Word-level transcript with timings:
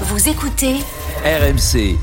Vous 0.00 0.28
écoutez 0.28 0.74
RMC, 1.24 1.96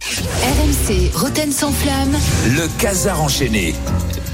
RMC 0.00 1.10
Roten 1.14 1.50
sans 1.52 1.72
flamme. 1.72 2.16
le 2.46 2.68
casar 2.80 3.20
enchaîné. 3.22 3.74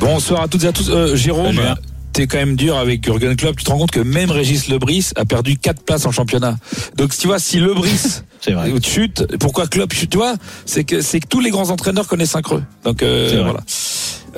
Bonsoir 0.00 0.42
à 0.42 0.48
toutes 0.48 0.64
et 0.64 0.68
à 0.68 0.72
tous. 0.72 0.90
Euh, 0.90 1.16
Jérôme, 1.16 1.56
Salut. 1.56 1.68
t'es 2.12 2.26
quand 2.26 2.36
même 2.38 2.56
dur 2.56 2.76
avec 2.76 3.04
Jurgen 3.04 3.34
Klopp. 3.36 3.56
Tu 3.56 3.64
te 3.64 3.70
rends 3.70 3.78
compte 3.78 3.90
que 3.90 4.00
même 4.00 4.30
Régis 4.30 4.68
Lebris 4.68 5.10
a 5.16 5.24
perdu 5.24 5.56
4 5.56 5.82
places 5.82 6.04
en 6.06 6.12
championnat. 6.12 6.56
Donc 6.96 7.16
tu 7.16 7.26
vois, 7.26 7.38
si 7.38 7.58
Lebris 7.58 8.20
C'est 8.40 8.52
vrai. 8.52 8.70
chute, 8.84 9.24
pourquoi 9.40 9.66
Klopp 9.66 9.92
chute? 9.94 10.10
Tu 10.10 10.18
vois, 10.18 10.34
c'est 10.66 10.84
que 10.84 11.00
c'est 11.00 11.20
que 11.20 11.26
tous 11.26 11.40
les 11.40 11.50
grands 11.50 11.70
entraîneurs 11.70 12.06
connaissent 12.06 12.36
un 12.36 12.42
creux. 12.42 12.62
Donc 12.84 13.02
euh, 13.02 13.28
C'est 13.30 13.36
vrai. 13.36 13.44
voilà. 13.44 13.60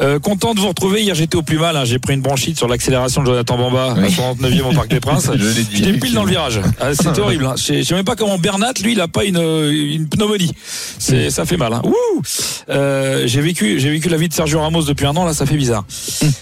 Euh, 0.01 0.19
content 0.19 0.55
de 0.55 0.61
vous 0.61 0.69
retrouver. 0.69 1.03
Hier, 1.03 1.15
j'étais 1.15 1.37
au 1.37 1.43
plus 1.43 1.59
mal. 1.59 1.77
hein. 1.77 1.85
J'ai 1.85 1.99
pris 1.99 2.15
une 2.15 2.21
branchite 2.21 2.57
sur 2.57 2.69
l'accélération 2.69 3.21
de 3.23 3.27
Jonathan 3.27 3.57
Bamba 3.59 3.93
à 3.93 3.95
69e 4.09 4.63
au 4.63 4.73
Parc 4.73 4.89
des 4.89 5.01
Princes. 5.01 5.29
J'étais 5.73 5.93
pile 5.95 6.15
dans 6.15 6.25
le 6.25 6.31
virage. 6.31 6.61
Ah, 6.81 6.95
C'était 6.95 7.21
horrible. 7.21 7.47
Hein. 7.47 7.55
Je 7.57 7.83
sais- 7.83 7.95
même 7.95 8.05
pas 8.05 8.15
comment 8.17 8.39
Bernat, 8.39 8.73
lui, 8.83 8.93
il 8.93 9.01
a 9.01 9.09
pas 9.09 9.25
une, 9.25 9.39
une 9.39 10.09
pneumonie. 10.09 10.53
C'est, 10.99 11.31
ça 11.31 11.45
fait 11.45 11.57
mal. 11.57 11.73
Hein. 11.73 11.83
Euh, 12.71 13.25
j'ai 13.27 13.41
vécu, 13.41 13.81
j'ai 13.81 13.91
vécu 13.91 14.09
la 14.09 14.17
vie 14.17 14.29
de 14.29 14.35
Sergio 14.35 14.61
Ramos 14.61 14.83
depuis 14.83 15.07
un 15.07 15.17
an. 15.17 15.25
Là, 15.25 15.35
ça 15.35 15.47
fait 15.47 15.57
bizarre. 15.57 15.85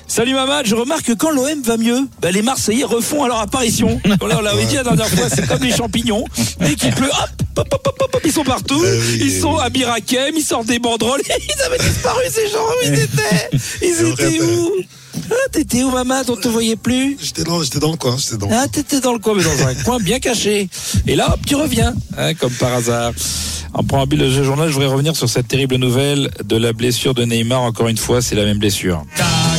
Salut 0.07 0.35
Mamad. 0.35 0.67
Je 0.67 0.75
remarque 0.75 1.05
que 1.05 1.13
quand 1.13 1.31
l'OM 1.31 1.63
va 1.65 1.77
mieux, 1.77 2.01
bah, 2.21 2.31
les 2.31 2.43
Marseillais 2.43 2.85
refont 2.85 3.25
à 3.25 3.29
leur 3.29 3.41
apparition. 3.41 4.01
Voilà, 4.21 4.37
on 4.39 4.43
l'avait 4.43 4.67
dit 4.67 4.75
la 4.77 4.83
dernière 4.85 5.09
fois. 5.09 5.29
C'est 5.31 5.47
comme 5.47 5.63
les 5.63 5.73
champignons. 5.73 6.25
Dès 6.61 6.75
qu'il 6.75 6.93
pleut, 6.95 7.09
hop, 7.09 7.43
hop, 7.59 7.69
hop, 7.73 7.89
hop, 8.01 8.11
hop, 8.15 8.23
ils 8.25 8.33
sont 8.33 8.45
partout. 8.45 8.83
ils 9.21 9.41
sont 9.41 9.57
à 9.57 9.69
Birakem, 9.71 10.35
ils 10.37 10.43
sortent 10.43 10.67
des 10.67 10.79
banderoles. 10.79 11.21
Ils 11.29 11.63
avaient 11.63 11.79
disparu 11.79 12.23
ces 12.31 12.49
gens. 12.49 12.59
Où 12.65 12.85
ils 12.85 12.95
étaient 12.95 13.51
Ils 13.83 14.07
étaient 14.07 14.41
où 14.43 14.71
ah, 15.31 15.35
T'étais 15.51 15.83
où 15.83 15.91
Mamad 15.91 16.29
On 16.31 16.37
te 16.37 16.49
voyait 16.49 16.77
plus. 16.77 17.17
J'étais 17.21 17.43
dans, 17.45 17.63
j'étais 17.63 17.79
dans 17.79 17.91
le 17.91 17.97
coin, 17.97 18.17
j'étais 18.19 18.37
dans. 18.37 18.49
Ah, 18.53 18.67
t'étais 18.69 19.01
dans 19.01 19.13
le 19.13 19.19
coin, 19.19 19.35
mais 19.35 19.43
dans 19.45 19.67
un 19.67 19.75
coin 19.85 19.99
bien 19.99 20.19
caché. 20.21 20.69
Et 21.07 21.17
là, 21.17 21.33
hop, 21.33 21.41
tu 21.47 21.55
reviens, 21.57 21.95
hein, 22.19 22.35
comme 22.35 22.53
par 22.53 22.75
hasard. 22.75 23.13
En 23.75 23.83
préambule 23.83 24.21
de 24.21 24.31
ce 24.31 24.43
journal, 24.43 24.69
je 24.69 24.73
voudrais 24.75 24.89
revenir 24.89 25.15
sur 25.17 25.29
cette 25.29 25.49
terrible 25.49 25.77
nouvelle 25.77 26.31
de 26.45 26.57
la 26.57 26.73
blessure 26.73 27.13
de 27.15 27.25
Neymar. 27.25 27.63
Encore 27.63 27.89
une 27.89 27.99
fois, 27.99 28.23
c'est 28.23 28.35
la 28.35 28.45
même 28.45 28.59
blessure. 28.59 29.03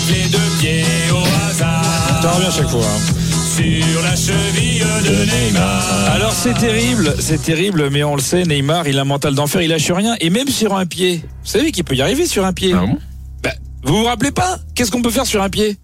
les 0.09 0.29
deux 0.29 0.39
pieds 0.59 0.83
au 1.11 1.49
hasard 1.51 2.19
Ça 2.23 2.31
revient 2.31 2.49
chaque 2.55 2.69
fois. 2.69 2.81
hein. 2.81 3.26
Sur 3.57 4.01
la 4.03 4.15
cheville 4.15 4.79
de 5.03 5.25
Neymar. 5.25 6.11
Alors 6.13 6.31
c'est 6.31 6.53
terrible, 6.53 7.15
c'est 7.19 7.41
terrible, 7.41 7.89
mais 7.89 8.03
on 8.03 8.15
le 8.15 8.21
sait, 8.21 8.43
Neymar, 8.43 8.87
il 8.87 8.97
a 8.99 9.01
un 9.01 9.05
mental 9.05 9.33
d'enfer, 9.33 9.61
il 9.63 9.69
lâche 9.69 9.89
rien, 9.91 10.15
et 10.19 10.29
même 10.29 10.47
sur 10.47 10.75
un 10.75 10.85
pied. 10.85 11.21
Vous 11.43 11.49
savez 11.49 11.71
qu'il 11.71 11.83
peut 11.83 11.95
y 11.95 12.01
arriver 12.01 12.27
sur 12.27 12.45
un 12.45 12.53
pied. 12.53 12.73
Ah 12.75 12.85
bon 12.85 12.97
Bah, 13.43 13.51
vous 13.83 13.97
vous 13.97 14.03
rappelez 14.05 14.31
pas 14.31 14.59
Qu'est-ce 14.75 14.91
qu'on 14.91 15.01
peut 15.01 15.09
faire 15.09 15.25
sur 15.25 15.41
un 15.41 15.49
pied? 15.49 15.77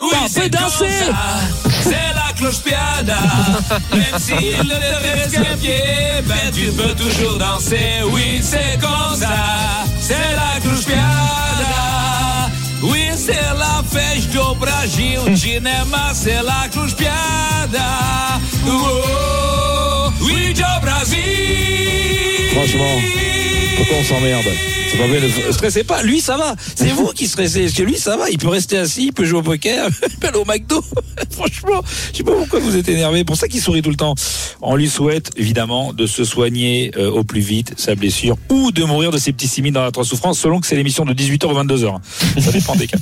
Oui, 0.00 0.08
Bah, 0.12 0.18
on 0.24 0.28
c'est 0.28 0.48
danser. 0.48 0.86
comme 1.06 1.14
ça. 1.14 1.72
C'est 1.82 1.90
la 1.90 2.32
cloche 2.36 2.60
piada. 2.62 3.18
Même 3.92 4.20
s'il 4.20 4.58
ne 4.58 4.74
te 4.74 5.18
reste 5.18 5.32
qu'un 5.34 5.56
pied, 5.56 5.82
ben 6.26 6.52
tu 6.52 6.72
peux 6.72 6.94
toujours 6.94 7.38
danser. 7.38 8.02
Oui, 8.12 8.40
c'est 8.42 8.78
comme 8.80 9.16
ça. 9.16 9.28
C'est 10.00 10.14
la 10.14 10.60
cloche 10.60 10.84
piada. 10.84 11.47
Oui, 12.82 13.10
c'est 13.16 13.32
la 13.32 13.82
festa 13.88 14.32
do 14.32 14.54
Brasil. 14.54 15.18
Cinema, 15.36 16.12
c'est 16.14 16.42
la 16.42 16.68
cloche 16.70 16.94
piada. 16.94 18.38
Oh, 18.66 20.10
oui, 20.20 20.54
do 20.54 20.62
Brasil. 20.82 21.18
Franchement, 22.52 23.00
pourquoi 23.76 23.96
on 23.98 24.04
s'emmerde 24.04 24.77
C'est 24.90 24.96
pas 24.98 25.06
vrai, 25.06 25.20
ne 25.20 25.52
stressez 25.52 25.84
pas. 25.84 26.02
Lui, 26.02 26.20
ça 26.20 26.36
va. 26.36 26.54
C'est 26.74 26.88
vous 26.88 27.08
qui 27.08 27.28
stressez. 27.28 27.62
Parce 27.62 27.74
que 27.74 27.82
lui, 27.82 27.96
ça 27.98 28.16
va. 28.16 28.30
Il 28.30 28.38
peut 28.38 28.48
rester 28.48 28.78
assis, 28.78 29.06
il 29.06 29.12
peut 29.12 29.24
jouer 29.24 29.40
au 29.40 29.42
poker, 29.42 29.88
il 30.10 30.16
peut 30.16 30.28
aller 30.28 30.38
au 30.38 30.44
McDo. 30.44 30.82
Franchement, 31.30 31.82
je 32.12 32.18
sais 32.18 32.24
pas 32.24 32.32
pourquoi 32.32 32.58
vous 32.60 32.76
êtes 32.76 32.88
énervé. 32.88 33.22
Pour 33.24 33.36
ça 33.36 33.48
qu'il 33.48 33.60
sourit 33.60 33.82
tout 33.82 33.90
le 33.90 33.96
temps. 33.96 34.14
On 34.62 34.76
lui 34.76 34.88
souhaite, 34.88 35.30
évidemment, 35.36 35.92
de 35.92 36.06
se 36.06 36.24
soigner 36.24 36.90
euh, 36.96 37.10
au 37.10 37.22
plus 37.22 37.40
vite 37.40 37.74
sa 37.76 37.94
blessure 37.94 38.36
ou 38.50 38.72
de 38.72 38.82
mourir 38.84 39.10
de 39.10 39.18
ses 39.18 39.32
petits 39.32 39.48
dans 39.72 39.82
la 39.82 39.90
trop 39.90 40.04
souffrance, 40.04 40.38
selon 40.38 40.60
que 40.60 40.66
c'est 40.66 40.76
l'émission 40.76 41.04
de 41.04 41.12
18h 41.12 41.46
ou 41.46 41.54
22h. 41.54 41.96
Ça 42.40 42.52
dépend 42.52 42.76
des 42.76 42.86
cas. 42.86 42.98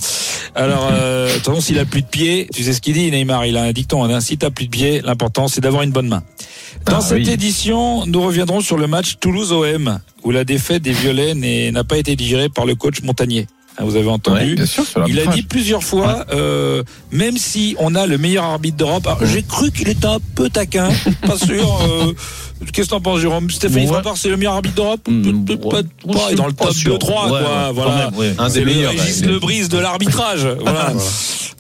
Alors, 0.55 0.89
euh, 0.91 1.29
de 1.29 1.35
toute 1.35 1.45
façon, 1.45 1.61
s'il 1.61 1.79
a 1.79 1.85
plus 1.85 2.03
de 2.03 2.07
pied, 2.07 2.49
tu 2.55 2.63
sais 2.63 2.73
ce 2.73 2.81
qu'il 2.81 2.95
dit, 2.95 3.11
Neymar, 3.11 3.45
il 3.47 3.57
a 3.57 3.63
un 3.63 3.73
dicton. 3.73 4.05
Hein, 4.05 4.21
si 4.21 4.39
t'as 4.39 4.51
plus 4.51 4.67
de 4.67 4.71
pied, 4.71 5.03
l'important, 5.05 5.49
c'est 5.49 5.61
d'avoir 5.61 5.83
une 5.83 5.91
bonne 5.93 6.09
main. 6.09 6.23
Dans 6.87 6.97
Ah, 6.99 7.01
cette 7.01 7.19
oui. 7.19 7.31
édition, 7.31 8.07
nous 8.07 8.23
reviendrons 8.23 8.61
sur 8.61 8.77
le 8.79 8.87
match 8.87 9.17
Toulouse-OM, 9.21 9.99
où 10.25 10.31
la 10.31 10.45
défaite 10.45 10.83
des 10.83 10.93
Violets 10.93 11.35
n'est- 11.35 11.73
n'a 11.77 11.85
pas 11.85 11.99
été 11.99 12.17
digérée 12.17 12.49
par 12.49 12.67
le 12.67 12.75
coach 12.75 13.03
Montagnier. 13.03 13.47
Hein, 13.79 13.85
Vous 13.85 13.97
avez 13.97 14.09
entendu 14.09 14.55
bien 14.55 14.65
sûr, 14.65 14.85
il 15.07 15.21
a 15.21 15.27
dit 15.27 15.43
plusieurs 15.43 15.85
fois, 15.85 16.25
euh, 16.33 16.83
même 17.13 17.37
si 17.37 17.77
on 17.79 17.95
a 17.95 18.07
le 18.07 18.17
meilleur 18.17 18.45
arbitre 18.45 18.79
d'Europe, 18.79 19.07
alors, 19.07 19.25
j'ai 19.27 19.43
cru 19.43 19.71
qu'il 19.71 19.89
était 19.91 20.07
un 20.07 20.19
peu 20.35 20.49
taquin, 20.49 20.89
pas 21.27 21.37
sûr. 21.37 21.79
euh, 21.83 22.13
Qu'est-ce 22.73 22.87
que 22.89 22.95
t'en 22.95 23.03
penses, 23.03 23.21
Jérôme? 23.21 23.51
Stéphanie 23.51 23.83
Ouais. 23.85 23.93
Frappard, 23.93 24.17
c'est 24.17 24.31
le 24.31 24.39
meilleur 24.39 24.55
arbitre 24.55 24.77
d'Europe? 24.77 25.07
Mm, 25.07 25.45
ouais. 25.51 25.57
pas- 25.59 25.83
pas, 25.83 26.19
il 26.29 26.33
est 26.33 26.35
dans 26.37 26.47
le 26.47 26.55
top 26.55 26.73
sûr. 26.73 26.97
2-3, 26.97 27.29
quoi. 27.29 27.31
Ouais, 27.33 27.39
ouais, 27.47 27.73
voilà. 27.75 27.97
même, 28.11 28.15
ouais. 28.19 28.35
Un 28.39 28.49
C'est 28.49 28.61
des 28.61 28.65
le 28.65 28.73
meilleurs, 28.73 28.93
Régis 28.93 29.21
ouais. 29.21 29.27
Le 29.27 29.39
Brise 29.39 29.69
de 29.69 29.79
l'arbitrage. 29.79 30.49
Voilà. 30.61 30.93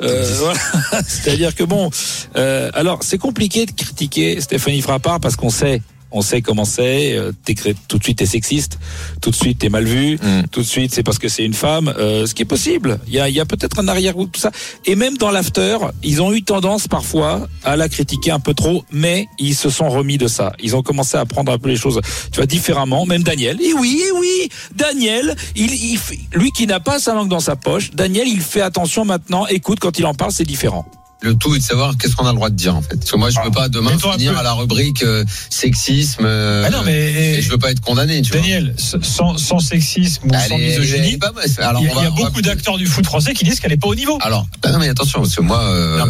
Euh, 0.03 0.35
voilà. 0.39 0.59
C'est-à-dire 1.07 1.55
que 1.55 1.65
bon, 1.65 1.91
euh, 2.37 2.71
alors 2.75 2.99
c'est 3.03 3.17
compliqué 3.19 3.65
de 3.67 3.73
critiquer 3.73 4.41
Stéphanie 4.41 4.81
Frappard 4.83 5.21
parce 5.21 5.37
qu'on 5.37 5.49
sait, 5.51 5.81
on 6.17 6.23
sait 6.23 6.43
comment 6.43 6.65
c'est. 6.65 7.13
euh, 7.15 7.33
tout 7.89 7.99
de 7.99 8.03
suite 8.05 8.19
t'es 8.19 8.27
sexiste, 8.27 8.79
tout 9.21 9.31
de 9.31 9.37
suite 9.37 9.59
t'es 9.59 9.69
mal 9.69 9.85
vu, 9.85 10.17
Mm. 10.17 10.43
tout 10.51 10.61
de 10.61 10.67
suite 10.67 10.93
c'est 10.95 11.03
parce 11.03 11.19
que 11.19 11.29
c'est 11.29 11.45
une 11.45 11.55
femme. 11.55 11.93
euh, 11.99 12.27
ce 12.27 12.35
qui 12.35 12.43
est 12.43 12.47
possible. 12.47 12.99
Il 13.07 13.15
y 13.15 13.21
a, 13.21 13.29
y 13.29 13.41
a 13.41 13.45
peut-être 13.47 13.79
un 13.79 13.89
arrière-goût 13.89 14.27
de 14.27 14.31
tout 14.31 14.41
ça. 14.41 14.51
Et 14.85 14.97
même 14.97 15.17
dans 15.17 15.31
l'after, 15.31 15.79
ils 16.03 16.21
ont 16.23 16.33
eu 16.33 16.43
tendance 16.43 16.89
parfois 16.89 17.47
à 17.65 17.77
la 17.77 17.89
critiquer 17.89 18.31
un 18.31 18.41
peu 18.41 18.55
trop, 18.55 18.85
mais 18.91 19.27
ils 19.39 19.55
se 19.55 19.71
sont 19.71 19.89
remis 19.89 20.19
de 20.19 20.27
ça. 20.29 20.53
Ils 20.63 20.75
ont 20.77 20.83
commencé 20.83 21.17
à 21.17 21.25
prendre 21.25 21.53
un 21.53 21.59
peu 21.59 21.69
les 21.69 21.77
choses, 21.77 22.01
tu 22.33 22.37
vois, 22.37 22.47
différemment. 22.47 23.07
Même 23.07 23.23
Daniel. 23.23 23.61
Et 23.61 23.73
oui, 23.75 24.03
et 24.09 24.13
oui, 24.13 24.49
Daniel, 24.75 25.35
il, 25.55 25.73
il 25.73 25.99
fait- 25.99 26.19
lui 26.33 26.51
qui 26.53 26.67
n'a 26.67 26.81
pas 26.81 26.99
sa 26.99 27.15
langue 27.15 27.29
dans 27.29 27.41
sa 27.41 27.57
poche, 27.57 27.91
Daniel, 27.93 28.27
il 28.29 28.41
fait 28.41 28.61
attention 28.61 29.05
maintenant. 29.05 29.47
Écoute, 29.47 29.79
quand 29.81 29.99
il 29.99 30.07
en 30.07 30.15
parle, 30.15 30.33
c'est 30.33 30.45
différent. 30.45 30.87
Le 31.23 31.35
tout 31.35 31.55
est 31.55 31.59
de 31.59 31.63
savoir 31.65 31.97
qu'est-ce 31.97 32.15
qu'on 32.15 32.27
a 32.27 32.31
le 32.31 32.37
droit 32.37 32.51
de 32.51 32.55
dire 32.57 32.77
en 32.77 32.83
fait. 32.83 32.97
Parce 32.97 33.11
que 33.11 33.17
moi 33.17 33.31
je 33.31 33.41
veux 33.41 33.51
pas 33.51 33.69
demain 33.69 33.97
finir 33.99 34.33
peu. 34.35 34.39
à 34.39 34.43
la 34.43 34.53
rubrique 34.53 35.03
euh, 35.03 35.25
sexisme. 35.51 36.25
euh, 36.27 36.65
Ah 36.67 36.71
non, 36.71 36.83
mais 36.85 37.39
et 37.39 37.43
je 37.43 37.51
veux 37.51 37.59
pas 37.59 37.71
être 37.71 37.81
condamné. 37.81 38.21
Tu 38.23 38.33
vois. 38.33 38.41
Daniel, 38.43 38.75
sans, 39.03 39.37
sans 39.39 39.59
sexisme 39.59 40.27
ou 40.27 40.31
Elle 40.35 40.49
sans 40.49 40.59
est- 40.59 40.63
est 40.63 40.79
misogynie. 40.79 41.19
Alors, 41.59 41.81
il 41.83 41.87
y 41.87 41.89
a, 41.89 41.93
on 41.93 41.95
va- 41.95 42.01
il 42.03 42.05
y 42.05 42.07
a 42.07 42.11
on 42.13 42.15
va- 42.17 42.25
beaucoup 42.29 42.43
d'acteurs 42.43 42.77
du 42.77 42.87
foot 42.87 43.05
français 43.07 43.33
qui 43.33 43.45
disent 43.45 43.61
qu'elle 43.61 43.71
n'est 43.71 43.77
pas 43.79 43.89
au 43.89 43.95
niveau. 43.95 44.19
Alors, 44.21 44.47
ah 44.63 44.71
non 44.73 44.79
mais 44.79 44.89
attention 44.89 45.21
parce 45.23 45.35
que 45.35 45.41
moi. 45.43 45.63
euh, 45.63 46.05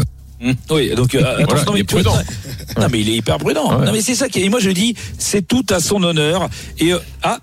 Oui, 0.69 0.93
donc 0.95 1.15
euh, 1.15 1.19
Voilà, 1.47 1.63
non, 1.63 1.71
il 1.71 1.73
mais 1.75 1.79
est 1.79 1.83
tu 1.85 1.95
vois, 1.95 2.03
prudent. 2.03 2.23
Non, 2.77 2.87
mais 2.91 2.99
il 3.01 3.09
est 3.09 3.15
hyper 3.15 3.37
prudent. 3.37 3.79
Ouais. 3.79 3.85
Non, 3.85 3.91
mais 3.93 4.01
c'est 4.01 4.13
ça 4.13 4.27
qui. 4.29 4.41
Et 4.41 4.49
moi, 4.49 4.59
je 4.59 4.69
dis, 4.69 4.93
c'est 5.17 5.47
tout 5.47 5.65
à 5.69 5.79
son 5.79 6.03
honneur. 6.03 6.47
Et 6.79 6.91
euh, 6.93 6.99
ah, 7.23 7.39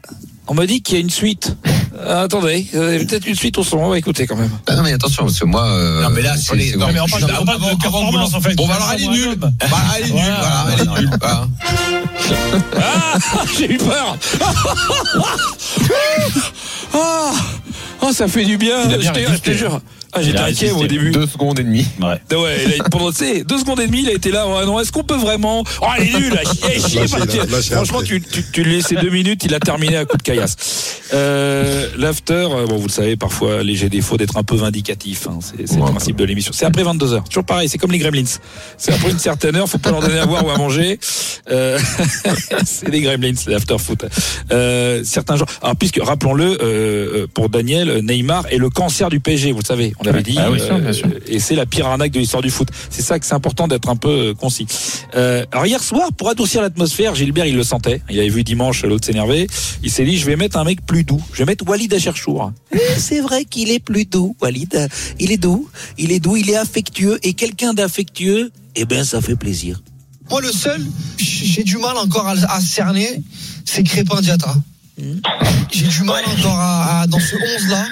on 0.47 0.55
m'a 0.55 0.67
dit 0.67 0.83
qu'il 0.83 0.95
y 0.95 0.99
a 0.99 1.01
une 1.01 1.11
suite. 1.11 1.57
Euh, 2.05 2.25
attendez, 2.25 2.67
euh, 2.75 2.99
peut-être 3.05 3.27
une 3.27 3.35
suite 3.35 3.57
au 3.59 3.65
son. 3.65 3.79
On 3.79 3.89
va 3.89 3.99
écouter 3.99 4.27
quand 4.27 4.37
même. 4.37 4.51
ah 4.67 4.75
non 4.77 4.83
mais 4.83 4.93
attention 4.93 5.25
parce 5.25 5.39
que 5.39 5.45
moi. 5.47 5.65
euh, 5.65 6.03
Non, 6.03 6.11
mais 6.11 6.23
là, 6.23 6.37
c'est- 6.37 6.55
les- 6.55 6.77
non, 6.77 6.87
mais 6.93 7.01
on 7.01 7.07
parle 7.07 7.23
de- 7.27 7.33
on 7.41 7.45
parle 7.45 7.61
de 7.61 7.81
performance, 7.81 8.35
en 8.35 8.41
fait. 8.41 8.55
Bon 8.55 8.67
bah 8.69 8.75
alors 8.77 8.93
elle 8.95 9.03
est 9.05 9.09
nulle. 9.09 9.37
Bah, 9.37 9.51
elle 9.97 10.05
est 10.05 10.13
nulle. 10.13 10.23
Voilà. 10.39 10.67
Elle 10.75 10.81
est 10.83 11.01
nulle. 11.01 11.11
Ah, 11.23 11.47
j'ai 13.59 13.73
eu 13.73 13.79
peur. 13.79 14.17
ah, 16.95 17.33
ah, 18.03 18.13
ça 18.13 18.29
fait 18.29 18.45
du 18.45 18.57
bien. 18.59 18.83
Je 18.91 18.97
bien 18.97 19.13
te, 19.13 19.19
je 19.19 19.25
résisté. 19.27 19.53
te 19.53 19.57
jure. 19.57 19.81
Ah, 20.17 20.23
j'étais 20.23 20.39
inquiet 20.39 20.71
au 20.71 20.87
début. 20.87 21.11
Deux 21.11 21.27
secondes 21.27 21.59
et 21.59 21.65
demie. 21.65 21.87
Ouais. 22.01 22.21
Ah 22.33 22.39
Ouais, 22.39 22.65
il 22.77 22.81
a- 22.81 22.85
pendant 22.85 23.11
tu 23.11 23.19
sais, 23.19 23.43
deux 23.43 23.59
secondes 23.59 23.81
et 23.81 23.87
demie, 23.89 24.03
il 24.03 24.09
a 24.09 24.13
été 24.13 24.31
là. 24.31 24.47
Ouais, 24.47 24.65
non, 24.65 24.79
est-ce 24.79 24.93
qu'on 24.93 25.03
peut 25.03 25.17
vraiment 25.17 25.65
Oh, 25.83 25.87
il 25.99 26.15
est 26.15 26.19
nul, 26.21 26.33
là. 26.35 26.43
chier, 26.45 26.81
chier, 26.81 27.09
Franchement, 27.73 28.01
tu, 28.03 28.21
tu, 28.23 28.45
tu 28.53 28.63
lui 28.63 28.77
laissais 28.77 28.95
deux 28.95 29.11
minutes, 29.11 29.43
il 29.45 29.53
a 29.55 29.59
terminé 29.59 29.97
à 29.97 30.05
coup 30.05 30.17
de 30.17 30.23
caillasse. 30.23 30.94
Euh, 31.13 31.89
L'after, 31.99 32.49
euh, 32.51 32.67
bon, 32.67 32.77
vous 32.77 32.87
le 32.87 32.93
savez, 32.93 33.17
parfois, 33.17 33.63
léger 33.63 33.89
défaut 33.89 34.17
d'être 34.17 34.37
un 34.37 34.43
peu 34.43 34.57
vindicatif. 34.57 35.27
hein. 35.29 35.39
c'est 35.41 35.67
c'est 35.69 35.77
le 35.77 35.83
Ouais, 35.83 35.91
principe 35.91 36.17
de 36.17 36.25
l'émission. 36.25 36.53
C'est 36.55 36.65
après 36.65 36.83
22 36.83 37.13
heures. 37.13 37.25
Toujours 37.25 37.45
pareil, 37.45 37.69
c'est 37.69 37.79
comme 37.79 37.93
les 37.93 37.99
Gremlins. 37.99 38.25
C'est 38.79 38.93
après 38.93 39.11
une 39.11 39.19
certaine 39.19 39.57
heure, 39.57 39.69
faut 39.69 39.79
pas 39.79 39.91
leur 39.91 40.01
donner 40.01 40.19
à 40.19 40.27
boire 40.27 40.45
ou 40.47 40.51
à 40.51 40.57
manger. 40.57 40.99
Euh, 41.51 41.79
c'est 42.65 42.89
les 42.89 43.01
Gremlins, 43.03 43.35
l'after 43.47 43.77
foot. 43.79 44.05
Euh, 44.53 45.03
certains 45.05 45.37
gens. 45.37 45.47
Alors, 45.63 45.77
puisque 45.77 46.01
rappelons-le, 46.03 46.59
euh, 46.63 47.27
pour 47.35 47.49
Daniel, 47.49 48.01
Neymar 48.03 48.47
est 48.51 48.59
le 48.59 48.71
cancer 48.71 49.09
du 49.11 49.21
PSG. 49.21 49.53
Vous 49.53 49.61
le 49.61 49.67
savez, 49.67 49.93
on 50.01 50.05
l'avait 50.05 50.23
dit. 50.23 50.37
Ah 50.39 50.51
oui, 50.51 50.61
sûr, 50.61 50.79
bien 50.79 50.93
sûr. 50.93 51.09
Et 51.27 51.39
c'est 51.39 51.55
la 51.55 51.67
pire 51.67 51.87
arnaque 51.87 52.13
de 52.13 52.19
l'histoire 52.21 52.43
du 52.43 52.51
foot. 52.51 52.69
C'est 52.91 53.03
ça 53.03 53.19
que 53.19 53.27
c'est 53.27 53.35
important 53.35 53.69
d'être 53.69 53.89
un 53.89 53.97
peu 53.97 54.35
concis. 54.35 54.67
Euh, 55.15 55.45
alors 55.53 55.67
hier 55.67 55.83
soir, 55.83 56.09
pour 56.17 56.29
adoucir 56.31 56.63
l'atmosphère, 56.63 57.15
Gilbert 57.15 57.47
il 57.47 57.57
le 57.57 57.63
sentait. 57.63 58.01
Il 58.11 58.19
avait 58.19 58.29
vu 58.29 58.43
dimanche 58.45 58.85
l'autre 58.85 59.05
s'énerver. 59.07 59.47
Il 59.83 59.91
s'est 59.91 60.05
dit 60.05 60.17
je 60.19 60.27
vais 60.27 60.37
mettre 60.37 60.57
un 60.57 60.65
mec 60.65 60.85
plus 60.85 61.04
doux. 61.05 61.23
Je 61.33 61.39
vais 61.39 61.45
mettre 61.45 61.65
Walid 61.69 61.93
Acherchour. 61.95 62.53
Eh, 62.73 62.79
C'est 62.99 63.21
vrai 63.21 63.45
qu'il 63.45 63.71
est 63.71 63.79
plus 63.79 64.05
doux, 64.05 64.35
Walid. 64.41 64.89
Il 65.21 65.31
est 65.33 65.37
doux. 65.37 65.69
Il 65.99 66.11
est 66.13 66.21
doux. 66.21 66.37
Il 66.37 66.51
est 66.51 66.57
affectueux. 66.57 67.19
Et 67.23 67.35
quelqu'un 67.35 67.75
d'affectueux, 67.75 68.51
eh 68.75 68.85
ben 68.85 69.05
ça 69.05 69.21
fait 69.21 69.37
plaisir. 69.37 69.83
Moi, 70.31 70.41
le 70.41 70.51
seul, 70.51 70.85
j'ai 71.19 71.63
du 71.63 71.77
mal 71.77 71.97
encore 71.99 72.27
à, 72.27 72.33
à 72.33 72.61
cerner, 72.61 73.21
c'est 73.65 73.83
Crépin 73.83 74.21
Diata. 74.23 74.55
J'ai 74.97 75.87
du 75.87 76.03
mal 76.05 76.23
encore 76.39 76.59
à, 76.59 77.01
à- 77.03 77.07
dans 77.07 77.19
ce 77.19 77.35
11 77.35 77.69
là. 77.71 77.85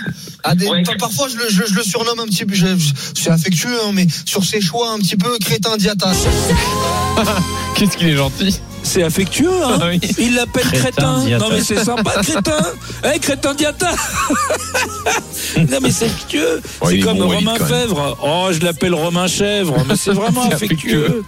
À 0.45 0.55
des, 0.55 0.69
Ouais. 0.69 0.83
par- 0.85 0.97
parfois 0.97 1.29
je 1.29 1.37
le, 1.37 1.49
je, 1.49 1.63
je 1.69 1.75
le 1.75 1.83
surnomme 1.83 2.21
un 2.21 2.27
petit 2.27 2.45
peu, 2.45 2.55
je, 2.55 2.67
je- 2.77 2.93
je 3.15 3.21
suis 3.21 3.31
affectueux, 3.31 3.77
hein, 3.85 3.91
mais 3.93 4.07
sur 4.25 4.45
ses 4.45 4.61
choix 4.61 4.91
un 4.93 4.99
petit 4.99 5.17
peu 5.17 5.37
crétin 5.41 5.77
diatas. 5.77 6.15
Qu'est-ce 7.77 7.97
qu'il 7.97 8.09
est 8.09 8.17
gentil 8.17 8.61
C'est 8.85 9.03
affectueux, 9.03 9.51
hein 9.65 9.79
Ah 9.83 9.87
oui. 9.89 10.01
Il 10.19 10.35
l'appelle 10.37 10.67
Crétin. 10.73 11.25
Non 11.39 11.49
mais 11.51 11.63
c'est 11.63 11.83
sympa, 11.85 12.13
crétin. 12.23 12.57
Eh, 13.15 13.19
crétin 13.19 13.55
diata. 13.55 13.91
non 15.59 15.79
mais 15.83 15.91
c'est 15.91 16.07
affectueux. 16.07 16.61
C'est 16.87 16.99
comme 17.01 17.19
bon, 17.19 17.29
Romain. 17.29 17.55
Fèvre. 17.57 18.17
Oh, 18.23 18.49
je 18.53 18.61
l'appelle 18.61 18.95
Romain 18.95 19.27
Chèvre, 19.27 19.85
mais 19.89 19.97
c'est 19.97 20.13
vraiment 20.13 20.49
affectueux. 20.51 21.23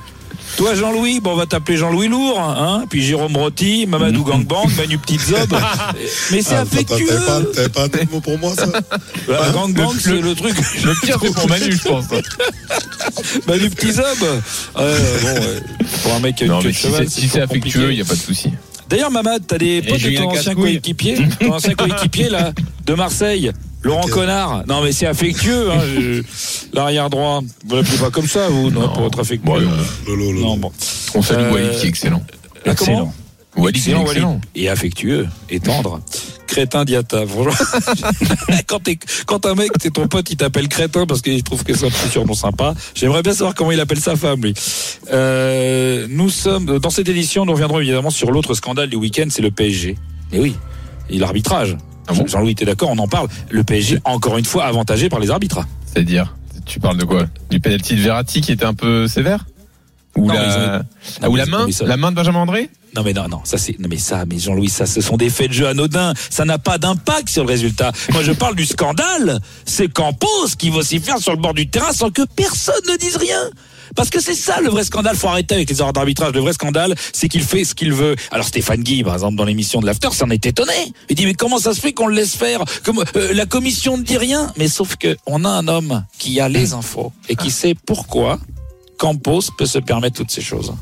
Toi 0.57 0.75
Jean-Louis, 0.75 1.21
bon 1.21 1.33
on 1.33 1.37
va 1.37 1.47
t'appeler 1.47 1.77
Jean-Louis 1.77 2.09
Lourd, 2.09 2.41
hein 2.41 2.85
Puis 2.89 3.03
Jérôme 3.03 3.37
Rotti, 3.37 3.87
Mamadou 3.87 4.23
Gangbang, 4.23 4.69
Manu 4.77 4.99
Petite 4.99 5.21
Zob. 5.23 5.51
Mais 6.31 6.43
c'est 6.43 6.55
affectueux. 6.55 7.07
T'avais 7.55 7.69
pas 7.69 7.83
un 7.83 7.87
autre 7.87 8.13
mot 8.13 8.21
pour 8.21 8.39
moi, 8.39 8.55
ça 8.55 8.67
Bah, 9.29 9.51
Gangbang, 9.53 9.95
c'est 9.99 10.21
le 10.21 10.35
truc. 10.35 10.55
Le 10.85 11.01
pire, 11.01 11.19
c'est 11.21 11.35
pour 11.35 11.49
Manu, 11.49 11.73
je 11.73 11.89
pense. 11.89 12.05
Manu 13.49 13.71
Petit 13.71 13.93
Zob. 13.93 14.05
Bon, 14.75 14.83
pour 16.03 16.15
un 16.15 16.21
mec 16.21 16.37
qui 16.37 16.45
a 16.45 16.47
une 16.47 16.53
Non, 16.53 16.61
queue 16.61 16.73
si 16.73 16.83
cheval, 16.83 17.05
c'est 17.09 17.21
si 17.21 17.29
c'est 17.29 17.41
affectueux, 17.41 17.91
il 17.91 17.97
n'y 17.97 18.03
a 18.03 18.05
pas 18.05 18.15
de 18.15 18.21
souci. 18.21 18.51
D'ailleurs, 18.89 19.11
Mamad, 19.11 19.43
t'as 19.47 19.59
des 19.59 19.83
potes 19.83 20.03
de 20.03 20.17
ton 20.17 20.31
ancien 20.31 20.55
coéquipier, 20.55 21.19
ton 21.41 21.53
ancien 21.53 21.75
coéquipier 21.75 22.29
là, 22.29 22.53
de 22.87 22.95
Marseille, 22.95 23.51
Laurent 23.85 24.07
Connard. 24.09 24.65
Non, 24.67 24.83
mais 24.83 24.93
c'est 24.93 25.07
affectueux, 25.07 25.71
hein, 25.71 25.81
je- 25.95 26.23
l'arrière 26.73 27.11
droit. 27.11 27.41
Vous 27.67 27.77
l'appelez 27.77 27.99
pas 27.99 28.11
comme 28.11 28.27
ça, 28.27 28.49
vous, 28.49 28.71
non, 28.71 28.81
Non. 28.83 28.89
pour 28.89 29.07
être 29.07 29.21
affectueux. 29.21 29.45
Bon, 29.47 29.61
lolo. 30.17 30.41
non, 30.41 30.57
bon. 30.57 30.73
On 31.15 31.23
salue 31.23 31.43
Euh, 31.43 31.53
Walid 31.53 31.71
qui 31.79 31.87
est 31.87 31.89
excellent. 31.91 32.23
Et 32.67 32.75
comment 32.75 33.13
Walid, 33.57 33.77
est 33.77 33.79
Excellent, 33.81 34.03
excellent. 34.07 34.29
Walid. 34.31 34.45
Et 34.57 34.69
affectueux, 34.69 35.29
et 35.51 35.61
tendre. 35.61 36.01
Crétin 36.47 36.85
diata, 36.85 37.23
quand, 38.67 38.79
t'es- 38.81 38.99
quand 39.27 39.45
un 39.47 39.55
mec, 39.55 39.71
c'est 39.81 39.93
ton 39.93 40.07
pote, 40.09 40.31
il 40.31 40.37
t'appelle 40.37 40.69
crétin 40.69 41.05
parce 41.07 41.21
qu'il 41.23 41.43
trouve 41.43 41.65
que 41.65 41.75
c'est 41.75 41.87
un 41.87 41.91
petit 41.91 42.09
surnom 42.11 42.35
sympa. 42.35 42.75
J'aimerais 42.95 43.23
bien 43.23 43.33
savoir 43.33 43.55
comment 43.55 43.73
il 43.73 43.81
appelle 43.81 43.99
sa 44.01 44.15
femme, 44.17 44.43
lui. 44.43 44.55
Euh, 45.13 46.07
nous 46.11 46.31
sommes, 46.31 46.79
dans 46.79 46.91
cette 46.91 47.09
édition, 47.09 47.45
nous 47.45 47.53
reviendrons 47.53 47.81
évidemment 47.81 48.11
sur 48.11 48.31
l'autre 48.31 48.55
scandale 48.55 48.89
du 48.89 48.97
week-end, 48.97 49.27
c'est 49.31 49.43
le 49.43 49.51
PSG. 49.51 49.97
Et 50.33 50.39
oui, 50.41 50.55
et 51.11 51.19
l'arbitrage. 51.19 51.77
Ah 52.09 52.13
bon 52.13 52.27
Jean-Louis, 52.27 52.55
t'es 52.55 52.65
d'accord, 52.65 52.91
on 52.91 52.99
en 52.99 53.09
parle. 53.09 53.29
Le 53.51 53.63
PSG, 53.65 54.01
encore 54.05 54.37
une 54.39 54.45
fois, 54.45 54.65
avantagé 54.65 55.09
par 55.09 55.21
les 55.21 55.31
arbitres. 55.31 55.61
C'est-à-dire, 55.87 56.35
tu 56.67 56.81
parles 56.81 56.97
de 56.99 57.05
quoi? 57.05 57.27
Du 57.51 57.61
penalty 57.61 57.97
de 57.97 58.01
Verratti 58.01 58.41
qui 58.41 58.53
était 58.53 58.65
un 58.65 58.75
peu 58.75 59.07
sévère? 59.09 59.47
Ou 60.17 60.27
Non, 60.27 60.35
la, 60.35 60.83
Ah, 61.23 61.29
la 61.29 61.47
main 61.47 61.67
La 61.83 61.97
main 61.97 62.11
de 62.11 62.17
Benjamin 62.17 62.41
André? 62.41 62.71
Non 62.97 63.03
mais 63.03 63.13
non 63.13 63.27
non 63.29 63.41
ça 63.45 63.59
c'est 63.59 63.77
mais 63.81 63.99
ça 63.99 64.25
mais 64.25 64.39
Jean-Louis 64.39 64.69
ça 64.69 64.87
ce 64.87 65.01
sont 65.01 65.17
des 65.17 65.31
faits 65.31 65.49
de 65.49 65.55
jeu 65.55 65.67
anodins. 65.67 66.15
Ça 66.31 66.45
n'a 66.45 66.59
pas 66.59 66.79
d'impact 66.79 67.29
sur 67.29 67.43
le 67.43 67.49
résultat. 67.49 67.91
Moi 68.13 68.23
je 68.23 68.33
parle 68.33 68.55
du 68.55 68.65
scandale. 68.65 69.41
C'est 69.65 69.93
Campos 69.93 70.55
qui 70.59 70.71
va 70.71 70.83
s'y 70.83 71.01
faire 71.01 71.19
sur 71.19 71.33
le 71.33 71.39
bord 71.39 71.55
du 71.55 71.69
terrain 71.69 71.93
sans 71.93 72.11
que 72.11 72.23
personne 72.37 72.75
ne 72.89 72.97
dise 72.97 73.17
rien. 73.17 73.51
Parce 73.97 74.11
que 74.11 74.21
c'est 74.21 74.35
ça 74.35 74.61
le 74.61 74.71
vrai 74.71 74.85
scandale. 74.85 75.17
Faut 75.17 75.29
arrêter 75.29 75.55
avec 75.55 75.69
les 75.71 75.81
erreurs 75.81 75.93
d'arbitrage. 75.93 76.33
Le 76.33 76.41
vrai 76.41 76.53
scandale 76.53 76.95
c'est 77.13 77.29
qu'il 77.29 77.43
fait 77.43 77.65
ce 77.65 77.75
qu'il 77.75 77.93
veut. 77.93 78.15
Alors 78.31 78.47
Stéphane 78.47 78.83
Guy 78.83 79.03
par 79.03 79.15
exemple 79.15 79.35
dans 79.35 79.45
l'émission 79.45 79.81
de 79.81 79.87
l'after 79.87 80.11
s'en 80.13 80.31
est 80.31 80.47
étonné. 80.47 80.73
Il 81.09 81.17
dit 81.17 81.27
mais 81.27 81.35
comment 81.35 81.59
ça 81.59 81.75
se 81.75 81.81
fait 81.81 81.93
qu'on 81.93 82.07
le 82.07 82.15
laisse 82.15 82.37
faire? 82.37 82.63
Comme 82.85 83.03
euh, 83.17 83.35
la 83.35 83.47
commission 83.47 83.97
ne 83.97 84.05
dit 84.05 84.19
rien. 84.19 84.53
Mais 84.57 84.69
sauf 84.69 84.97
que 84.97 85.17
on 85.27 85.45
a 85.45 85.49
un 85.49 85.67
homme 85.67 86.05
qui 86.19 86.39
a 86.39 86.49
les 86.49 86.75
infos 86.75 87.13
et 87.29 87.35
qui 87.35 87.51
sait 87.51 87.75
pourquoi 87.75 88.39
Campos 88.99 89.43
peut 89.59 89.67
se 89.67 89.81
permettre 89.81 90.17
toutes 90.17 90.31
ces 90.31 90.43
choses 90.43 90.73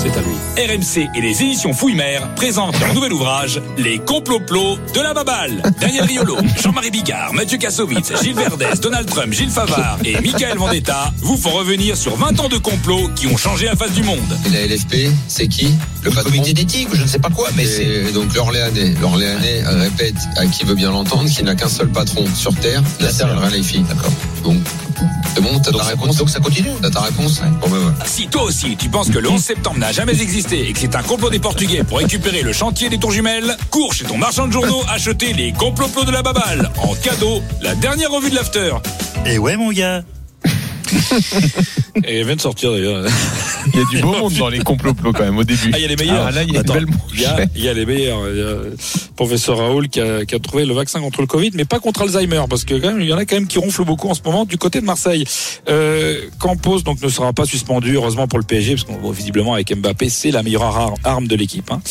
c'est 0.00 0.16
à 0.16 0.22
lui 0.22 0.34
RMC 0.56 1.10
et 1.14 1.20
les 1.20 1.42
éditions 1.42 1.74
Fouille-Mère 1.74 2.34
présentent 2.34 2.78
leur 2.80 2.94
nouvel 2.94 3.12
ouvrage 3.12 3.60
Les 3.76 3.98
complots-plots 3.98 4.78
de 4.94 5.00
la 5.00 5.12
baballe. 5.12 5.62
Daniel 5.78 6.04
Riolo, 6.04 6.36
Jean-Marie 6.62 6.90
Bigard, 6.90 7.34
Mathieu 7.34 7.58
Kassovitz, 7.58 8.12
Gilles 8.22 8.34
Verdès, 8.34 8.80
Donald 8.80 9.08
Trump, 9.08 9.32
Gilles 9.32 9.50
Favard 9.50 9.98
et 10.04 10.18
Michael 10.20 10.56
Vendetta 10.56 11.12
vous 11.18 11.36
font 11.36 11.50
revenir 11.50 11.98
sur 11.98 12.16
20 12.16 12.40
ans 12.40 12.48
de 12.48 12.56
complots 12.56 13.08
qui 13.14 13.26
ont 13.26 13.36
changé 13.36 13.66
la 13.66 13.76
face 13.76 13.92
du 13.92 14.02
monde. 14.02 14.38
Et 14.46 14.50
la 14.50 14.66
LFP, 14.66 15.12
c'est 15.28 15.48
qui? 15.48 15.74
Le 16.02 16.08
Le 16.08 16.14
patron 16.14 16.30
comité 16.30 16.54
d'éthique, 16.54 16.88
je 16.92 17.02
ne 17.02 17.06
sais 17.06 17.18
pas 17.18 17.30
quoi, 17.30 17.48
mais 17.54 17.66
c'est. 17.66 18.12
Donc 18.12 18.34
l'Orléanais, 18.34 18.94
l'Orléanais 19.02 19.62
répète 19.66 20.16
à 20.36 20.46
qui 20.46 20.64
veut 20.64 20.74
bien 20.74 20.90
l'entendre 20.90 21.28
qu'il 21.28 21.44
n'a 21.44 21.54
qu'un 21.54 21.68
seul 21.68 21.88
patron 21.88 22.24
sur 22.34 22.54
Terre, 22.54 22.82
Nasser 23.00 23.24
El 23.24 23.38
Khelaifi. 23.38 23.80
D'accord. 23.80 24.12
Bon, 24.42 24.56
c'est 25.34 25.42
bon, 25.42 25.58
t'as 25.60 25.70
ta 25.70 25.84
réponse 25.84 26.16
Donc 26.16 26.30
ça 26.30 26.40
continue. 26.40 26.70
T'as 26.80 26.90
ta 26.90 27.00
réponse 27.00 27.40
Bon 27.60 27.68
ben. 27.68 27.94
Si 28.04 28.26
toi 28.28 28.44
aussi 28.44 28.76
tu 28.76 28.88
penses 28.88 29.10
que 29.10 29.18
le 29.18 29.28
11 29.30 29.40
septembre 29.40 29.78
n'a 29.78 29.92
jamais 29.92 30.20
existé 30.20 30.68
et 30.68 30.72
que 30.72 30.78
c'est 30.78 30.96
un 30.96 31.02
complot 31.02 31.30
des 31.30 31.38
Portugais 31.38 31.84
pour 31.84 31.98
récupérer 31.98 32.42
le 32.42 32.52
chantier 32.52 32.88
des 32.88 32.98
tours 32.98 33.12
jumelles, 33.12 33.56
cours 33.70 33.92
chez 33.94 34.04
ton 34.04 34.16
marchand 34.16 34.46
de 34.46 34.52
journaux 34.52 34.82
acheter 34.88 35.32
les 35.32 35.52
complots-plots 35.52 36.04
de 36.04 36.10
la 36.12 36.22
baballe. 36.22 36.70
En 36.78 36.94
cadeau, 36.94 37.42
la 37.62 37.74
dernière 37.74 38.10
revue 38.10 38.30
de 38.30 38.34
l'after. 38.34 38.72
Et 39.26 39.38
ouais, 39.38 39.56
mon 39.56 39.70
gars. 39.72 40.02
Et 42.04 42.18
elle 42.18 42.26
vient 42.26 42.36
de 42.36 42.40
sortir 42.40 42.72
d'ailleurs. 42.72 43.06
Il 43.66 43.78
y 43.78 43.82
a 43.82 43.84
du 43.90 44.00
beau 44.00 44.16
monde 44.16 44.32
dans 44.34 44.48
les 44.48 44.58
complots 44.60 44.94
plots 44.94 45.12
quand 45.12 45.24
même 45.24 45.38
au 45.38 45.44
début. 45.44 45.70
Ah, 45.72 45.78
il 45.78 45.82
y 45.82 45.84
a 45.84 45.88
les 45.88 45.96
meilleurs. 45.96 46.26
Ah, 46.26 46.30
là, 46.30 46.42
il 46.42 46.52
y 46.52 46.56
a 46.56 46.60
Attends, 46.60 46.74
une 46.74 46.86
belle 46.86 46.94
il 47.14 47.20
y 47.20 47.26
a, 47.26 47.38
il 47.54 47.64
y 47.64 47.68
a 47.68 47.74
les 47.74 47.86
meilleurs. 47.86 48.22
Professeur 49.20 49.58
Raoul 49.58 49.88
qui 49.90 50.00
a, 50.00 50.24
qui 50.24 50.34
a 50.34 50.38
trouvé 50.38 50.64
le 50.64 50.72
vaccin 50.72 50.98
contre 50.98 51.20
le 51.20 51.26
Covid, 51.26 51.50
mais 51.52 51.66
pas 51.66 51.78
contre 51.78 52.00
Alzheimer, 52.00 52.42
parce 52.48 52.64
que 52.64 52.72
quand 52.72 52.88
même, 52.92 53.02
il 53.02 53.06
y 53.08 53.12
en 53.12 53.18
a 53.18 53.26
quand 53.26 53.36
même 53.36 53.46
qui 53.46 53.58
ronflent 53.58 53.84
beaucoup 53.84 54.08
en 54.08 54.14
ce 54.14 54.22
moment 54.24 54.46
du 54.46 54.56
côté 54.56 54.80
de 54.80 54.86
Marseille. 54.86 55.24
Euh, 55.68 56.22
Campos 56.38 56.80
donc 56.80 57.02
ne 57.02 57.08
sera 57.10 57.34
pas 57.34 57.44
suspendu, 57.44 57.96
heureusement 57.96 58.26
pour 58.28 58.38
le 58.38 58.46
PSG, 58.46 58.76
parce 58.76 58.84
qu'on 58.84 58.96
voit 58.96 59.12
visiblement 59.12 59.52
avec 59.52 59.76
Mbappé, 59.76 60.08
c'est 60.08 60.30
la 60.30 60.42
meilleure 60.42 60.62
ar- 60.62 60.94
arme 61.04 61.26
de 61.26 61.36
l'équipe. 61.36 61.70
hein. 61.70 61.82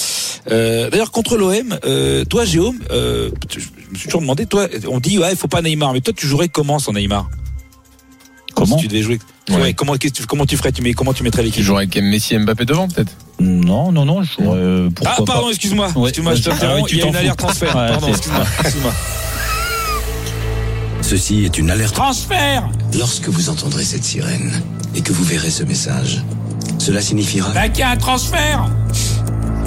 Euh, 0.50 0.90
D'ailleurs, 0.90 1.12
contre 1.12 1.38
l'OM, 1.38 1.78
euh, 1.86 2.26
toi, 2.26 2.46
Jérôme, 2.46 2.80
euh, 2.90 3.30
je 3.56 3.60
me 3.92 3.96
suis 3.96 4.08
toujours 4.08 4.22
demandé, 4.22 4.48
toi, 4.48 4.68
on 4.88 5.00
dit 5.00 5.20
ouais, 5.20 5.30
il 5.32 5.38
faut 5.38 5.48
pas 5.48 5.62
Neymar, 5.62 5.94
mais 5.94 6.02
toi, 6.02 6.14
tu 6.18 6.26
jouerais 6.26 6.50
comment 6.50 6.80
sans 6.80 6.94
Neymar? 6.94 7.30
Comment? 8.56 8.78
Si 8.78 8.82
tu 8.84 8.88
devais 8.88 9.04
jouer. 9.04 9.20
Ouais. 9.50 9.56
Ouais, 9.62 9.74
comment, 9.76 9.94
comment 10.28 10.48
tu 10.48 10.58
ferais? 10.58 10.72
Tu 10.72 10.82
mets, 10.82 10.94
Comment 10.94 11.14
tu 11.14 11.22
mettrais 11.22 11.44
l'équipe? 11.44 11.64
Jouerais 11.64 11.84
avec 11.84 11.96
Messi 12.02 12.34
et 12.34 12.40
Mbappé 12.40 12.66
devant 12.66 12.88
peut-être? 12.88 13.12
Non, 13.40 13.92
non, 13.92 14.06
non, 14.06 14.22
je 14.22 14.32
euh, 14.42 14.90
pourquoi 14.94 15.16
Ah 15.18 15.24
pardon, 15.26 15.50
excuse-moi. 15.50 15.90
Ouais, 15.96 16.10
excuse-moi, 16.10 16.36
je 16.36 16.44
t'interromps. 16.44 16.80
Ah 16.80 16.84
oui, 16.84 16.90
tu 16.90 16.96
il 16.96 17.00
y 17.00 17.04
a 17.04 17.08
une 17.08 17.16
alerte 17.16 17.40
transfert. 17.40 17.76
Ouais, 17.76 17.88
pardon, 17.88 18.08
excuse-moi. 18.08 18.44
excuse-moi. 18.60 18.94
Ceci 21.02 21.46
est 21.46 21.58
une 21.58 21.72
alerte. 21.72 21.96
Transfert 21.96 22.70
Lorsque 22.98 23.30
vous 23.30 23.50
entendrez 23.50 23.84
cette 23.84 24.04
sirène 24.04 24.52
et 24.96 25.02
que 25.02 25.12
vous 25.14 25.24
verrez 25.24 25.50
ce 25.50 25.64
message, 25.64 26.24
cela 26.78 27.02
signifiera 27.02 27.50
Bah 27.52 27.70
qu'il 27.70 27.80
y 27.80 27.84
a 27.84 27.90
un 27.90 27.98
transfert 27.98 28.70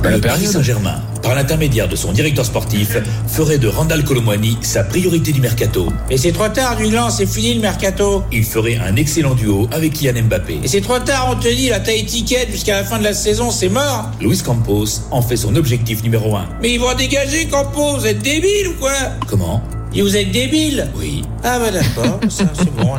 Le 0.05 0.21
Paris 0.21 0.47
Saint-Germain, 0.47 1.03
par 1.23 1.35
l'intermédiaire 1.35 1.89
de 1.89 1.97
son 1.97 2.13
directeur 2.13 2.45
sportif, 2.45 2.97
ferait 3.27 3.59
de 3.59 3.69
Randall 3.69 4.05
Colomwani 4.05 4.59
sa 4.61 4.85
priorité 4.85 5.33
du 5.33 5.41
mercato. 5.41 5.93
Et 6.11 6.17
c'est 6.17 6.33
trop 6.33 6.49
tard, 6.49 6.77
Duglan, 6.77 7.11
c'est 7.11 7.27
fini 7.27 7.55
le 7.55 7.61
mercato. 7.61 8.25
Il 8.33 8.45
ferait 8.45 8.77
un 8.77 8.97
excellent 8.97 9.35
duo 9.35 9.69
avec 9.73 9.93
Kylian 9.95 10.25
Mbappé. 10.25 10.61
Et 10.63 10.69
c'est 10.69 10.81
trop 10.81 10.99
tard, 10.99 11.29
on 11.31 11.41
te 11.41 11.49
dit, 11.49 11.69
la 11.69 11.81
taille 11.81 12.01
étiquette 12.01 12.51
jusqu'à 12.51 12.77
la 12.77 12.85
fin 12.85 12.99
de 12.99 13.05
la 13.05 13.15
saison, 13.15 13.51
c'est 13.51 13.69
mort. 13.69 14.11
Luis 14.21 14.39
Campos 14.39 14.87
en 15.11 15.23
fait 15.23 15.37
son 15.37 15.55
objectif 15.57 16.03
numéro 16.03 16.37
un. 16.37 16.47
Mais 16.61 16.73
ils 16.73 16.81
vont 16.81 16.95
dégager, 16.95 17.47
Campos, 17.47 17.99
vous 17.99 18.07
êtes 18.07 18.23
débiles 18.23 18.69
ou 18.69 18.75
quoi? 18.81 18.93
Comment? 19.29 19.63
Et 19.95 20.03
vous 20.03 20.17
êtes 20.17 20.31
débiles 20.31 20.91
Oui. 20.97 21.23
Ah 21.45 21.59
bah 21.59 21.71
d'accord, 21.71 22.19
ça 22.29 22.45
c'est 22.57 22.75
bon. 22.75 22.95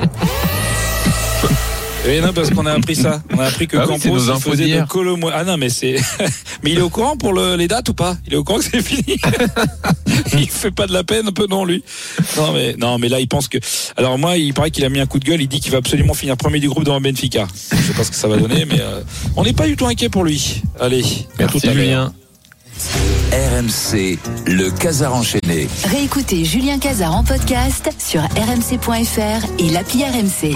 Et 2.06 2.20
non, 2.20 2.34
parce 2.34 2.50
qu'on 2.50 2.66
a 2.66 2.74
appris 2.74 2.96
ça. 2.98 3.22
On 3.34 3.40
a 3.40 3.46
appris 3.46 3.66
que 3.68 3.78
Ah 3.78 3.86
oui, 3.88 3.94
Campos 3.98 4.10
nos 4.16 4.30
infos 4.32 4.52
faisait 4.52 4.68
de. 4.68 4.82
Colomo- 4.86 5.32
Ah 5.34 5.46
non, 5.46 5.56
mais 5.58 5.70
c'est. 5.70 5.96
mais 6.64 6.72
il 6.72 6.78
est 6.80 6.82
au 6.82 6.90
courant 6.90 7.16
pour 7.16 7.32
le- 7.32 7.56
les 7.56 7.68
dates 7.70 7.88
ou 7.90 7.94
pas? 7.94 8.18
Il 8.28 8.34
est 8.34 8.36
au 8.36 8.44
courant 8.44 8.60
que 8.60 8.66
c'est 8.66 8.82
fini. 8.82 9.18
il 10.34 10.50
fait 10.50 10.72
pas 10.72 10.86
de 10.86 10.92
la 10.94 11.06
peine 11.06 11.28
un 11.28 11.32
peu 11.32 11.48
non 11.50 11.64
lui? 11.64 11.82
Non 12.38 12.52
mais 12.54 12.76
non 12.78 12.98
mais 13.00 13.08
là 13.08 13.20
il 13.22 13.28
pense 13.30 13.48
que. 13.48 13.58
Alors 13.96 14.18
moi 14.18 14.36
il 14.38 14.54
paraît 14.54 14.70
qu'il 14.72 14.84
a 14.84 14.90
mis 14.90 15.00
un 15.00 15.06
coup 15.06 15.20
de 15.20 15.24
gueule. 15.26 15.42
Il 15.42 15.48
dit 15.48 15.62
qu'il 15.62 15.72
va 15.72 15.78
absolument 15.78 16.14
finir 16.14 16.36
premier 16.36 16.60
du 16.60 16.68
groupe 16.68 16.84
devant 16.84 17.00
Benfica. 17.00 17.48
Je 17.72 17.78
sais 17.78 17.94
pas 17.94 18.04
ce 18.04 18.10
que 18.12 18.18
ça 18.18 18.28
va 18.28 18.36
donner, 18.38 18.66
mais 18.66 18.82
euh, 18.82 19.02
on 19.38 19.44
n'est 19.44 19.54
pas 19.54 19.66
du 19.68 19.78
tout 19.78 19.86
inquiet 19.88 20.10
pour 20.10 20.26
lui. 20.26 20.62
Allez, 20.82 21.04
à 21.04 21.06
Merci 21.40 21.62
tout 21.62 21.68
à 21.70 21.74
l'heure. 21.74 21.84
Julien. 21.84 22.14
RMC, 23.32 24.18
le 24.48 24.70
Casar 24.72 25.16
enchaîné. 25.16 25.68
Réécoutez 25.90 26.44
Julien 26.44 26.80
Cazard 26.80 27.16
en 27.16 27.24
podcast 27.24 27.90
sur 27.98 28.22
rmc.fr 28.22 29.46
et 29.60 29.70
l'appli 29.70 30.04
RMC. 30.04 30.56